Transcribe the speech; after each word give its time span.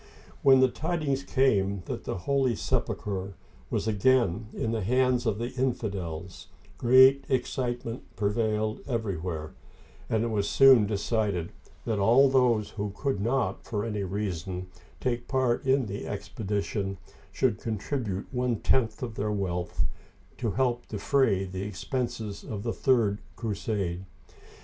When 0.41 0.61
the 0.61 0.67
tidings 0.67 1.21
came 1.21 1.83
that 1.85 2.05
the 2.05 2.17
Holy 2.25 2.55
Sepulcher 2.55 3.35
was 3.69 3.87
again 3.87 4.47
in 4.51 4.71
the 4.71 4.81
hands 4.81 5.27
of 5.27 5.37
the 5.37 5.51
infidels, 5.53 6.47
great 6.79 7.23
excitement 7.29 8.01
pre 8.15 8.31
vailed 8.31 8.79
everywhere, 8.87 9.53
and 10.09 10.23
it 10.23 10.29
was 10.29 10.49
soon 10.49 10.87
decided 10.87 11.51
that 11.85 11.99
all 11.99 12.29
those 12.29 12.71
who 12.71 12.91
could 12.95 13.21
not, 13.21 13.63
for 13.63 13.85
any 13.85 14.03
reason, 14.03 14.69
take 14.99 15.27
part 15.27 15.65
in 15.67 15.85
the 15.85 16.07
expedition, 16.07 16.97
should 17.31 17.59
contribute 17.59 18.25
one 18.31 18.55
tenth 18.55 19.03
of 19.03 19.13
their 19.13 19.31
wealth 19.31 19.83
to 20.39 20.49
help 20.49 20.87
defray 20.87 21.45
the 21.45 21.61
expenses 21.61 22.43
of 22.43 22.63
the 22.63 22.73
third 22.73 23.19
crusade. 23.35 24.03